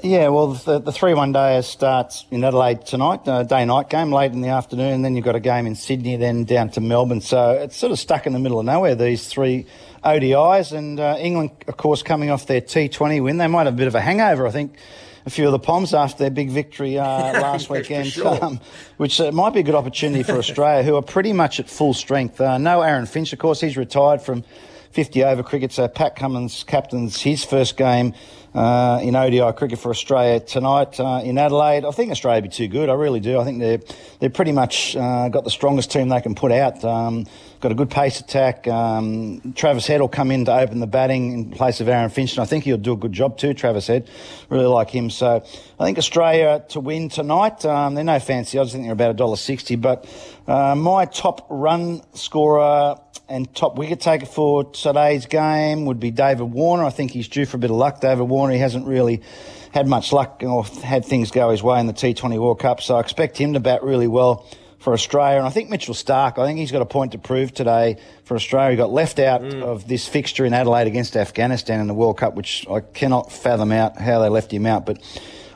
Yeah, 0.03 0.29
well, 0.29 0.53
the, 0.53 0.79
the 0.79 0.91
3 0.91 1.13
1 1.13 1.31
day 1.31 1.61
starts 1.61 2.25
in 2.31 2.43
Adelaide 2.43 2.85
tonight, 2.85 3.27
uh, 3.27 3.43
day 3.43 3.65
night 3.65 3.89
game 3.89 4.11
late 4.11 4.31
in 4.31 4.41
the 4.41 4.49
afternoon, 4.49 4.93
and 4.93 5.05
then 5.05 5.15
you've 5.15 5.25
got 5.25 5.35
a 5.35 5.39
game 5.39 5.65
in 5.65 5.75
Sydney, 5.75 6.15
then 6.15 6.43
down 6.43 6.69
to 6.71 6.81
Melbourne. 6.81 7.21
So 7.21 7.51
it's 7.51 7.75
sort 7.75 7.91
of 7.91 7.99
stuck 7.99 8.25
in 8.27 8.33
the 8.33 8.39
middle 8.39 8.59
of 8.59 8.65
nowhere, 8.65 8.95
these 8.95 9.27
three 9.27 9.65
ODIs. 10.03 10.71
And 10.71 10.99
uh, 10.99 11.17
England, 11.19 11.51
of 11.67 11.77
course, 11.77 12.03
coming 12.03 12.29
off 12.29 12.47
their 12.47 12.61
T20 12.61 13.23
win, 13.23 13.37
they 13.37 13.47
might 13.47 13.65
have 13.65 13.73
a 13.73 13.77
bit 13.77 13.87
of 13.87 13.95
a 13.95 14.01
hangover, 14.01 14.47
I 14.47 14.51
think. 14.51 14.75
A 15.25 15.29
few 15.29 15.45
of 15.45 15.51
the 15.51 15.59
Poms 15.59 15.93
after 15.93 16.19
their 16.19 16.31
big 16.31 16.49
victory 16.49 16.97
uh, 16.97 17.05
last 17.05 17.69
weekend, 17.69 18.07
sure. 18.07 18.43
um, 18.43 18.59
which 18.97 19.19
uh, 19.19 19.31
might 19.31 19.53
be 19.53 19.59
a 19.59 19.63
good 19.63 19.75
opportunity 19.75 20.23
for 20.23 20.33
Australia, 20.37 20.83
who 20.83 20.95
are 20.95 21.01
pretty 21.01 21.33
much 21.33 21.59
at 21.59 21.69
full 21.69 21.93
strength. 21.93 22.39
Uh, 22.39 22.57
no 22.57 22.81
Aaron 22.81 23.05
Finch, 23.05 23.33
of 23.33 23.39
course, 23.39 23.59
he's 23.59 23.77
retired 23.77 24.21
from 24.21 24.43
50 24.91 25.23
over 25.23 25.43
cricket, 25.43 25.71
so 25.71 25.87
Pat 25.87 26.15
Cummins 26.15 26.63
captains 26.63 27.21
his 27.21 27.45
first 27.45 27.77
game 27.77 28.13
uh, 28.53 28.99
in 29.03 29.15
ODI 29.15 29.55
cricket 29.55 29.79
for 29.79 29.89
Australia 29.89 30.39
tonight 30.39 30.99
uh, 30.99 31.21
in 31.23 31.37
Adelaide. 31.37 31.85
I 31.85 31.91
think 31.91 32.11
Australia 32.11 32.41
will 32.41 32.49
be 32.49 32.55
too 32.55 32.67
good. 32.67 32.89
I 32.89 32.93
really 32.93 33.19
do. 33.19 33.39
I 33.39 33.43
think 33.43 33.59
they're 33.59 33.79
they're 34.19 34.29
pretty 34.29 34.51
much 34.51 34.95
uh, 34.95 35.29
got 35.29 35.43
the 35.43 35.51
strongest 35.51 35.91
team 35.91 36.09
they 36.09 36.21
can 36.21 36.35
put 36.35 36.51
out. 36.51 36.83
Um, 36.83 37.27
got 37.59 37.71
a 37.71 37.75
good 37.75 37.89
pace 37.89 38.19
attack. 38.19 38.67
Um, 38.67 39.53
Travis 39.55 39.85
Head 39.85 40.01
will 40.01 40.07
come 40.07 40.31
in 40.31 40.45
to 40.45 40.53
open 40.53 40.79
the 40.79 40.87
batting 40.87 41.33
in 41.33 41.51
place 41.51 41.81
of 41.81 41.89
Aaron 41.89 42.09
Finch, 42.09 42.33
and 42.33 42.41
I 42.41 42.45
think 42.45 42.63
he'll 42.63 42.77
do 42.77 42.93
a 42.93 42.97
good 42.97 43.13
job 43.13 43.37
too. 43.37 43.53
Travis 43.53 43.87
Head, 43.87 44.09
really 44.49 44.65
like 44.65 44.89
him. 44.89 45.09
So 45.09 45.43
I 45.79 45.83
think 45.83 45.97
Australia 45.97 46.63
to 46.69 46.79
win 46.79 47.09
tonight. 47.09 47.65
Um, 47.65 47.95
they're 47.95 48.03
no 48.03 48.19
fancy 48.19 48.57
odds. 48.57 48.71
I 48.71 48.73
think 48.73 48.85
they're 48.85 48.93
about 48.93 49.11
a 49.11 49.15
dollar 49.15 49.35
sixty. 49.35 49.75
But 49.75 50.07
uh, 50.47 50.75
my 50.75 51.05
top 51.05 51.45
run 51.49 52.01
scorer 52.13 52.95
and 53.27 53.53
top 53.53 53.77
wicket 53.77 53.99
taker 53.99 54.25
for 54.25 54.71
today's 54.71 55.25
game 55.25 55.85
would 55.85 55.99
be 55.99 56.11
David 56.11 56.45
Warner. 56.45 56.85
I 56.85 56.89
think 56.89 57.11
he's 57.11 57.27
due 57.27 57.45
for 57.45 57.57
a 57.57 57.59
bit 57.59 57.69
of 57.69 57.77
luck. 57.77 58.01
David 58.01 58.23
Warner, 58.23 58.53
he 58.53 58.59
hasn't 58.59 58.87
really 58.87 59.21
had 59.71 59.87
much 59.87 60.11
luck 60.11 60.41
or 60.43 60.63
had 60.83 61.05
things 61.05 61.29
go 61.29 61.51
his 61.51 61.61
way 61.61 61.79
in 61.79 61.85
the 61.85 61.93
T20 61.93 62.39
World 62.39 62.59
Cup, 62.59 62.81
so 62.81 62.95
I 62.95 63.01
expect 63.01 63.37
him 63.37 63.53
to 63.53 63.59
bat 63.59 63.83
really 63.83 64.07
well 64.07 64.47
for 64.79 64.93
Australia. 64.93 65.37
And 65.37 65.45
I 65.45 65.49
think 65.49 65.69
Mitchell 65.69 65.93
Starc, 65.93 66.39
I 66.39 66.45
think 66.45 66.57
he's 66.59 66.71
got 66.71 66.81
a 66.81 66.85
point 66.85 67.11
to 67.11 67.17
prove 67.17 67.53
today 67.53 67.97
for 68.23 68.35
Australia. 68.35 68.71
He 68.71 68.77
got 68.77 68.91
left 68.91 69.19
out 69.19 69.41
mm. 69.41 69.61
of 69.61 69.87
this 69.87 70.07
fixture 70.07 70.45
in 70.45 70.53
Adelaide 70.53 70.87
against 70.87 71.15
Afghanistan 71.15 71.79
in 71.79 71.87
the 71.87 71.93
World 71.93 72.17
Cup, 72.17 72.35
which 72.35 72.65
I 72.69 72.79
cannot 72.79 73.31
fathom 73.31 73.71
out 73.71 73.97
how 73.97 74.21
they 74.21 74.29
left 74.29 74.51
him 74.51 74.65
out. 74.65 74.85
But 74.85 75.01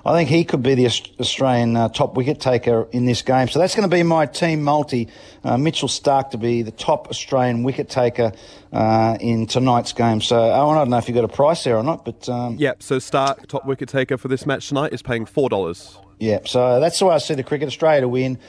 I 0.06 0.14
think 0.14 0.28
he 0.28 0.44
could 0.44 0.62
be 0.62 0.76
the 0.76 0.88
Australian 0.88 1.78
uh, 1.78 1.88
top 1.88 2.16
wicket 2.16 2.42
taker 2.42 2.90
in 2.92 3.06
this 3.06 3.22
game. 3.22 3.48
So 3.48 3.60
that's 3.60 3.74
going 3.74 3.90
to 3.90 3.96
be 3.96 4.04
my 4.04 4.26
team 4.26 4.62
multi. 4.62 5.08
Uh, 5.46 5.58
Mitchell 5.58 5.88
Starc 5.88 6.32
to 6.32 6.38
be 6.38 6.62
the 6.62 6.72
top 6.72 7.08
Australian 7.08 7.64
wicket 7.64 7.88
taker 7.88 8.34
uh, 8.74 9.18
in 9.22 9.48
tonight's 9.48 9.94
game. 9.94 10.20
So 10.20 10.38
Owen, 10.38 10.76
I 10.76 10.82
don't 10.82 10.90
know 10.90 10.98
if 10.98 11.08
you've 11.08 11.16
got 11.16 11.24
a 11.24 11.30
price 11.30 11.64
there 11.64 11.78
or 11.78 11.84
not, 11.84 12.04
but 12.04 12.28
um, 12.28 12.58
yep. 12.58 12.84
So 12.84 12.98
Starc 12.98 13.48
top 13.48 13.66
wicket 13.66 13.88
taker 13.88 14.18
for 14.18 14.28
this 14.28 14.46
match 14.46 14.68
tonight, 14.68 14.92
is 14.92 15.02
paying 15.02 15.26
four 15.26 15.48
dollars. 15.48 15.98
Yeah. 16.20 16.40
So 16.46 16.82
that's 16.82 17.00
the 17.00 17.06
way 17.06 17.16
I 17.16 17.20
see 17.20 17.36
the 17.36 17.44
cricket. 17.44 17.68
Australia 17.68 18.02
to 18.02 18.10
win 18.10 18.40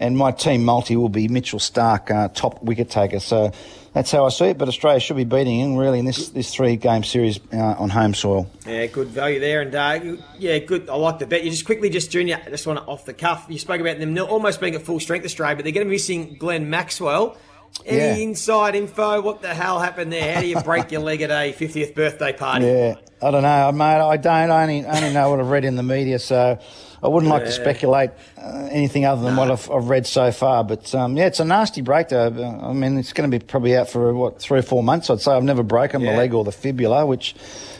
and 0.00 0.16
my 0.16 0.32
team 0.32 0.64
multi 0.64 0.96
will 0.96 1.10
be 1.10 1.28
Mitchell 1.28 1.60
Starc, 1.60 2.10
uh, 2.10 2.28
top 2.28 2.60
wicket 2.62 2.90
taker. 2.90 3.20
So 3.20 3.52
that's 3.92 4.10
how 4.10 4.24
I 4.24 4.30
see 4.30 4.46
it. 4.46 4.58
But 4.58 4.66
Australia 4.66 4.98
should 4.98 5.16
be 5.16 5.24
beating 5.24 5.60
him 5.60 5.76
really 5.76 5.98
in 5.98 6.06
this, 6.06 6.30
this 6.30 6.52
three 6.52 6.76
game 6.76 7.04
series 7.04 7.38
uh, 7.52 7.76
on 7.78 7.90
home 7.90 8.14
soil. 8.14 8.50
Yeah, 8.66 8.86
good 8.86 9.08
value 9.08 9.38
there, 9.38 9.60
and 9.60 9.74
uh, 9.74 10.16
yeah, 10.38 10.58
good. 10.58 10.88
I 10.88 10.94
like 10.96 11.18
the 11.18 11.26
bet. 11.26 11.44
You 11.44 11.50
just 11.50 11.66
quickly, 11.66 11.90
just 11.90 12.10
Junior, 12.10 12.40
just 12.48 12.66
want 12.66 12.78
to 12.78 12.84
off 12.86 13.04
the 13.04 13.12
cuff. 13.12 13.46
You 13.48 13.58
spoke 13.58 13.80
about 13.80 13.98
them 13.98 14.16
almost 14.18 14.60
being 14.60 14.74
at 14.74 14.82
full 14.82 15.00
strength 15.00 15.24
Australia, 15.24 15.54
but 15.54 15.64
they're 15.64 15.72
going 15.72 15.86
to 15.86 15.90
be 15.90 15.96
missing 15.96 16.36
Glenn 16.38 16.70
Maxwell. 16.70 17.36
Any 17.86 17.98
Yeah. 17.98 18.14
inside 18.28 18.74
info? 18.74 19.20
What 19.22 19.40
the 19.42 19.54
hell 19.54 19.78
happened 19.80 20.12
there? 20.12 20.34
How 20.34 20.40
do 20.40 20.46
you 20.46 20.60
break 20.60 20.92
your 20.92 21.00
leg 21.00 21.22
at 21.22 21.30
a 21.30 21.52
50th 21.52 21.94
birthday 21.94 22.32
party? 22.32 22.66
Yeah, 22.66 22.96
I 23.22 23.30
don't 23.30 23.42
know, 23.42 23.72
mate. 23.72 23.84
I 24.00 24.16
don't. 24.16 24.50
I 24.50 24.62
only 24.62 24.84
only 24.84 25.12
know 25.12 25.30
what 25.30 25.40
I've 25.40 25.48
read 25.50 25.64
in 25.64 25.76
the 25.76 25.82
media, 25.82 26.18
so 26.18 26.58
I 27.02 27.08
wouldn't 27.08 27.30
like 27.30 27.44
to 27.44 27.52
speculate 27.52 28.10
uh, 28.36 28.68
anything 28.70 29.06
other 29.06 29.22
than 29.22 29.34
what 29.36 29.50
I've, 29.50 29.70
I've 29.70 29.88
read 29.88 30.06
so 30.06 30.30
far. 30.30 30.62
But 30.62 30.94
um, 30.94 31.16
yeah, 31.16 31.26
it's 31.26 31.40
a 31.40 31.44
nasty 31.46 31.80
break, 31.80 32.10
though. 32.10 32.26
I 32.62 32.72
mean, 32.74 32.98
it's 32.98 33.14
going 33.14 33.30
to 33.30 33.38
be 33.38 33.42
probably 33.42 33.74
out 33.76 33.88
for 33.88 34.12
what 34.12 34.40
three 34.40 34.58
or 34.58 34.62
four 34.62 34.82
months. 34.82 35.08
I'd 35.08 35.20
say 35.20 35.32
I've 35.32 35.42
never 35.42 35.62
broken 35.62 36.02
Yeah. 36.02 36.12
the 36.12 36.18
leg 36.18 36.34
or 36.34 36.44
the 36.44 36.52
fibula, 36.52 37.06
which 37.06 37.34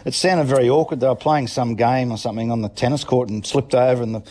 it 0.07 0.15
sounded 0.15 0.45
very 0.45 0.71
awkward. 0.71 1.01
They 1.01 1.09
were 1.09 1.15
playing 1.15 1.49
some 1.49 1.75
game 1.75 2.11
or 2.11 2.17
something 2.17 2.51
on 2.51 2.63
the 2.63 2.71
tennis 2.71 3.05
court 3.05 3.29
and 3.29 3.47
slipped 3.47 3.75
over, 3.75 4.03
and 4.03 4.15
the 4.15 4.23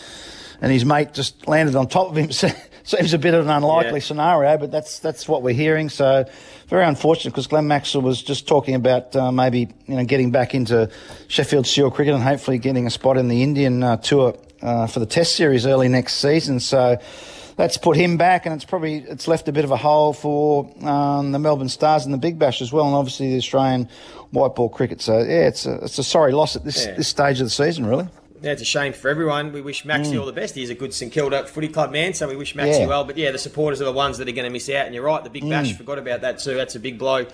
and 0.62 0.72
his 0.72 0.84
mate 0.84 1.14
just 1.14 1.48
landed 1.48 1.76
on 1.76 1.88
top 1.88 2.10
of 2.10 2.16
him. 2.18 2.32
Seems 2.84 3.14
a 3.14 3.18
bit 3.20 3.34
of 3.34 3.46
an 3.46 3.52
unlikely 3.52 4.00
Yeah. 4.00 4.06
scenario, 4.06 4.58
but 4.58 4.72
that's 4.72 5.00
that's 5.00 5.28
what 5.28 5.42
we're 5.44 5.54
hearing. 5.54 5.90
So 5.90 6.26
very 6.68 6.86
unfortunate 6.86 7.32
because 7.32 7.48
Glenn 7.48 7.68
Maxwell 7.68 8.02
was 8.04 8.22
just 8.22 8.48
talking 8.48 8.76
about 8.76 9.16
uh, 9.16 9.32
maybe 9.32 9.68
you 9.88 9.96
know 9.96 10.06
getting 10.06 10.32
back 10.32 10.56
into 10.56 10.90
Sheffield 11.28 11.68
Shield 11.68 11.94
cricket 11.94 12.14
and 12.14 12.24
hopefully 12.24 12.58
getting 12.58 12.88
a 12.88 12.90
spot 12.90 13.18
in 13.18 13.28
the 13.28 13.44
Indian 13.44 13.84
uh, 13.84 13.98
tour 13.98 14.36
uh, 14.62 14.88
for 14.88 15.00
the 15.00 15.06
Test 15.06 15.36
series 15.36 15.66
early 15.66 15.88
next 15.88 16.16
season. 16.16 16.60
So 16.60 16.98
that's 17.58 17.78
put 17.78 17.98
him 17.98 18.16
back, 18.18 18.46
and 18.46 18.56
it's 18.56 18.66
probably 18.66 18.98
it's 19.00 19.28
left 19.28 19.48
a 19.48 19.52
bit 19.52 19.66
of 19.66 19.72
a 19.72 19.78
hole 19.78 20.14
for 20.14 20.70
um, 20.88 21.32
the 21.34 21.40
Melbourne 21.40 21.70
Stars 21.70 22.06
and 22.06 22.14
the 22.14 22.18
Big 22.18 22.40
Bash 22.40 22.62
as 22.62 22.72
well, 22.72 22.86
and 22.86 22.96
obviously 22.96 23.30
the 23.32 23.38
Australian 23.38 23.90
white 24.32 24.56
ball 24.56 24.70
cricket. 24.70 25.02
So 25.02 25.18
yeah, 25.20 25.48
it's 25.48 25.66
a 25.66 25.76
it's 25.84 25.98
a 26.00 26.04
sorry 26.04 26.32
loss 26.32 26.56
at 26.56 26.64
this 26.64 26.86
Yeah. 26.86 26.96
this 26.96 27.08
stage 27.10 27.40
of 27.42 27.46
the 27.48 27.52
season, 27.52 27.86
really. 27.86 28.08
Yeah, 28.42 28.52
it's 28.52 28.62
a 28.62 28.66
shame 28.66 28.94
for 28.94 29.10
everyone. 29.10 29.52
We 29.52 29.62
wish 29.62 29.84
Maxie 29.86 30.18
all 30.18 30.26
the 30.26 30.32
best. 30.34 30.56
He's 30.56 30.70
a 30.70 30.76
good 30.76 30.94
St 30.94 31.12
Kilda 31.12 31.46
footy 31.46 31.68
club 31.68 31.92
man, 31.92 32.14
so 32.14 32.28
we 32.28 32.36
wish 32.36 32.56
Maxie 32.56 32.74
Mm. 32.78 32.80
Yeah. 32.82 32.88
well. 32.88 33.04
But 33.04 33.18
yeah, 33.18 33.32
the 33.32 33.38
supporters 33.38 33.82
are 33.82 33.86
the 33.86 33.92
ones 33.92 34.18
that 34.18 34.30
are 34.30 34.32
going 34.32 34.46
to 34.46 34.50
miss 34.50 34.70
out. 34.70 34.86
And 34.86 34.96
you're 34.96 35.04
right, 35.04 35.24
the 35.24 35.30
Big 35.30 35.50
Bash, 35.50 35.76
forgot 35.76 36.00
about 36.00 36.22
that 36.22 36.40
too. 36.40 36.54
That's 36.56 36.76
a 36.76 36.80
big 36.80 36.98
blow 36.98 37.26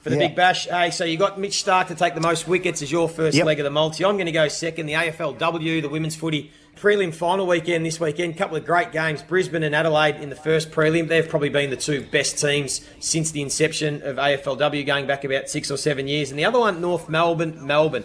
for 0.00 0.10
the 0.10 0.16
Mm. 0.16 0.20
Yeah. 0.20 0.26
Big 0.28 0.36
Bash. 0.36 0.66
Hey, 0.66 0.90
so 0.90 1.04
you 1.04 1.18
got 1.18 1.38
Mitch 1.38 1.62
Starc 1.64 1.88
to 1.88 1.94
take 1.94 2.14
the 2.14 2.20
most 2.20 2.48
wickets 2.48 2.80
as 2.82 2.90
your 2.90 3.08
first 3.08 3.36
Yep. 3.36 3.46
leg 3.46 3.60
of 3.60 3.64
the 3.64 3.70
multi. 3.70 4.04
I'm 4.04 4.16
going 4.16 4.26
to 4.26 4.32
go 4.32 4.48
second. 4.48 4.86
The 4.86 4.94
AFLW, 4.94 5.82
the 5.82 5.88
women's 5.90 6.16
footy 6.16 6.50
prelim 6.80 7.14
final 7.14 7.46
weekend 7.46 7.84
this 7.86 8.00
weekend. 8.00 8.36
Couple 8.36 8.56
of 8.56 8.64
great 8.64 8.90
games. 8.90 9.22
Brisbane 9.22 9.62
and 9.62 9.74
Adelaide 9.74 10.16
in 10.16 10.30
the 10.30 10.36
first 10.36 10.70
prelim. 10.70 11.08
They've 11.08 11.28
probably 11.28 11.48
been 11.50 11.68
the 11.70 11.76
two 11.76 12.02
best 12.10 12.38
teams 12.38 12.80
since 13.00 13.30
the 13.30 13.42
inception 13.42 14.02
of 14.02 14.16
AFLW, 14.16 14.84
going 14.86 15.06
back 15.06 15.24
about 15.24 15.48
six 15.50 15.70
or 15.70 15.76
seven 15.76 16.08
years. 16.08 16.30
And 16.30 16.38
the 16.38 16.44
other 16.46 16.58
one, 16.58 16.80
North 16.80 17.08
Melbourne, 17.08 17.58
Melbourne. 17.66 18.04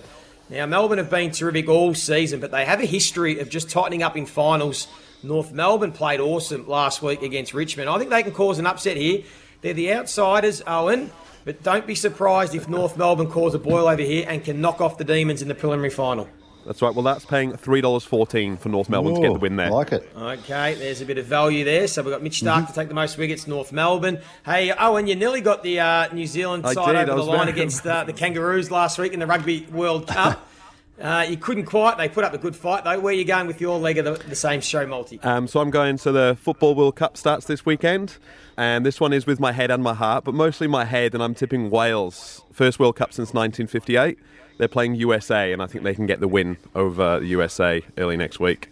Now, 0.50 0.66
Melbourne 0.66 0.98
have 0.98 1.12
been 1.12 1.30
terrific 1.30 1.70
all 1.70 1.94
season, 1.94 2.40
but 2.40 2.50
they 2.50 2.66
have 2.66 2.82
a 2.82 2.86
history 2.86 3.38
of 3.38 3.50
just 3.50 3.70
tightening 3.70 4.02
up 4.02 4.18
in 4.18 4.26
finals. 4.26 4.88
North 5.22 5.52
Melbourne 5.52 5.92
played 5.92 6.20
awesome 6.20 6.68
last 6.68 7.04
week 7.04 7.22
against 7.22 7.54
Richmond. 7.54 7.88
I 7.88 8.00
think 8.00 8.10
they 8.10 8.24
can 8.24 8.32
cause 8.32 8.58
an 8.58 8.66
upset 8.66 8.98
here. 8.98 9.24
They're 9.62 9.76
the 9.76 9.94
outsiders, 9.94 10.64
Owen, 10.66 11.12
but 11.46 11.62
don't 11.62 11.86
be 11.86 11.94
surprised 11.94 12.56
if 12.56 12.68
North 12.68 12.98
Melbourne 12.98 13.30
cause 13.30 13.54
a 13.54 13.60
boil 13.60 13.88
over 13.88 14.02
here 14.02 14.26
and 14.28 14.44
can 14.44 14.60
knock 14.60 14.82
off 14.82 14.98
the 14.98 15.04
Demons 15.04 15.44
in 15.44 15.50
the 15.50 15.56
preliminary 15.56 15.92
final. 15.92 16.28
That's 16.66 16.82
right. 16.82 16.94
Well, 16.94 17.04
that's 17.04 17.26
paying 17.26 17.54
$3.14 17.54 18.60
for 18.60 18.70
North 18.70 18.90
Melbourne 18.90 19.16
to 19.16 19.22
get 19.22 19.34
the 19.34 19.40
win 19.40 19.56
there. 19.56 19.68
I 19.68 19.70
like 19.70 19.92
it. 19.92 20.08
Okay, 20.16 20.76
there's 20.76 21.02
a 21.02 21.06
bit 21.06 21.18
of 21.18 21.26
value 21.26 21.64
there. 21.64 21.88
So 21.88 22.04
we've 22.04 22.12
got 22.14 22.22
Mitch 22.22 22.42
Starc 22.42 22.58
Mm-hmm. 22.58 22.66
to 22.68 22.74
take 22.74 22.88
the 22.90 22.94
most 22.94 23.18
wickets, 23.18 23.48
North 23.48 23.72
Melbourne. 23.72 24.20
Hey, 24.46 24.72
Owen, 24.72 25.08
you 25.08 25.16
nearly 25.16 25.42
got 25.42 25.64
the 25.64 25.80
uh, 25.80 26.14
New 26.14 26.28
Zealand 26.28 26.66
I 26.66 26.74
side 26.74 26.94
did, 26.94 27.10
over 27.10 27.22
the 27.22 27.26
line 27.28 27.40
very- 27.40 27.52
against 27.52 27.86
uh, 27.88 28.04
the 28.04 28.14
Kangaroos 28.14 28.70
last 28.72 28.98
week 29.00 29.14
in 29.14 29.20
the 29.20 29.28
Rugby 29.28 29.68
World 29.72 30.08
Cup. 30.08 30.46
Uh, 31.02 31.26
you 31.30 31.38
couldn't 31.38 31.64
quite. 31.64 31.98
They 31.98 32.10
put 32.10 32.26
up 32.26 32.34
a 32.34 32.38
good 32.38 32.58
fight, 32.58 32.84
though. 32.84 33.00
Where 33.00 33.14
are 33.14 33.16
you 33.16 33.24
going 33.24 33.48
with 33.48 33.62
your 33.62 33.80
leg 33.80 33.98
of 34.00 34.04
the, 34.04 34.28
the 34.28 34.36
same 34.36 34.60
show 34.60 34.86
multi? 34.86 35.18
Um, 35.22 35.48
so 35.48 35.62
I'm 35.62 35.70
going. 35.70 35.98
So 35.98 36.12
the 36.12 36.38
Football 36.42 36.76
World 36.76 36.98
Cup 36.98 37.16
starts 37.16 37.46
this 37.46 37.66
weekend, 37.66 38.18
and 38.58 38.86
this 38.86 39.00
one 39.00 39.14
is 39.14 39.26
with 39.26 39.40
my 39.40 39.54
head 39.54 39.72
and 39.72 39.82
my 39.82 39.94
heart, 39.94 40.26
but 40.26 40.34
mostly 40.34 40.68
my 40.68 40.84
head. 40.84 41.14
And 41.14 41.24
I'm 41.24 41.34
tipping 41.34 41.70
Wales. 41.70 42.44
First 42.52 42.80
World 42.80 42.98
Cup 42.98 43.14
since 43.14 43.30
1958. 43.34 44.20
They're 44.60 44.68
playing 44.68 44.96
USA, 44.96 45.54
and 45.54 45.64
I 45.64 45.68
think 45.68 45.86
they 45.86 45.96
can 45.96 46.06
get 46.06 46.20
the 46.20 46.28
win 46.28 46.58
over 46.76 47.20
the 47.22 47.26
USA 47.28 47.82
early 47.98 48.18
next 48.18 48.42
week, 48.42 48.70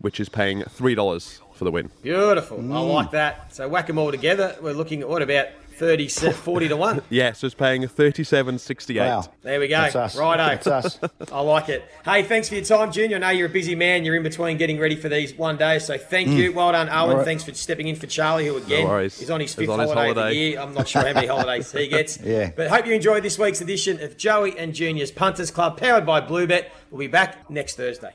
which 0.00 0.20
is 0.20 0.28
paying 0.28 0.62
three 0.62 0.94
dollars 0.94 1.40
for 1.54 1.64
the 1.64 1.72
win. 1.72 1.90
Beautiful. 2.02 2.58
I 2.58 2.62
Mm. 2.62 2.94
like 2.94 3.10
that. 3.10 3.52
So 3.52 3.68
whack 3.68 3.88
them 3.88 3.98
all 3.98 4.12
together. 4.12 4.54
We're 4.62 4.72
looking 4.74 5.02
at 5.02 5.08
what 5.08 5.22
about 5.22 5.46
30, 5.74 6.08
40 6.32 6.68
to 6.68 6.76
1? 6.76 7.02
Yeah, 7.10 7.32
so 7.32 7.46
it's 7.46 7.54
paying 7.54 7.86
thirty-seven 7.86 8.58
sixty-eight. 8.58 9.00
Wow. 9.06 9.24
There 9.42 9.60
we 9.60 9.68
go. 9.68 9.76
That's 9.82 9.96
us. 9.96 10.16
Righto. 10.18 10.44
That's 10.46 10.66
us. 10.66 10.98
I 11.32 11.40
like 11.40 11.68
it. 11.68 11.84
Hey, 12.04 12.22
thanks 12.22 12.48
for 12.48 12.54
your 12.54 12.64
time, 12.64 12.92
Junior. 12.92 13.16
I 13.16 13.20
know 13.20 13.28
you're 13.30 13.46
a 13.48 13.50
busy 13.50 13.74
man. 13.74 14.04
You're 14.04 14.16
in 14.16 14.22
between 14.22 14.56
getting 14.56 14.78
ready 14.78 14.96
for 14.96 15.08
these 15.08 15.34
one 15.34 15.56
days, 15.56 15.84
so 15.84 15.98
thank 15.98 16.28
you. 16.28 16.52
Well 16.52 16.72
done, 16.72 16.88
Owen. 16.88 16.94
Mm. 16.94 17.10
All 17.10 17.16
right. 17.18 17.24
Thanks 17.24 17.44
for 17.44 17.52
stepping 17.54 17.88
in 17.88 17.96
for 17.96 18.06
Charlie, 18.06 18.46
who 18.46 18.56
again 18.56 18.86
No 18.86 18.96
is 18.98 19.30
on 19.30 19.40
his 19.40 19.54
fifth 19.54 19.68
on 19.68 19.80
his 19.80 19.90
holiday, 19.90 20.10
of 20.10 20.14
the 20.16 20.20
holiday. 20.22 20.36
year. 20.38 20.60
I'm 20.60 20.72
not 20.74 20.88
sure 20.88 21.02
how 21.06 21.12
many 21.12 21.26
holidays 21.34 21.70
he 21.72 21.88
gets. 21.88 22.18
Yeah. 22.20 22.50
But 22.56 22.70
hope 22.70 22.86
you 22.86 22.92
enjoyed 22.94 23.22
this 23.22 23.38
week's 23.38 23.60
edition 23.60 24.00
of 24.02 24.16
Joey 24.16 24.56
and 24.58 24.74
Junior's 24.74 25.10
Punters 25.10 25.50
Club, 25.50 25.78
powered 25.78 26.06
by 26.06 26.20
Bluebet. 26.20 26.66
We'll 26.90 27.00
be 27.00 27.06
back 27.08 27.50
next 27.50 27.76
Thursday. 27.76 28.14